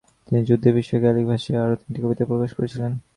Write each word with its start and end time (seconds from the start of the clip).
তিনি 0.27 0.39
যুদ্ধের 0.47 0.73
বিষয়ে 0.79 1.03
গ্যালিক 1.03 1.25
ভাষায় 1.31 1.61
আরও 1.63 1.75
তিনটি 1.81 1.99
কবিতা 2.03 2.23
প্রকাশ 2.31 2.51
করেছিলেন। 2.57 2.91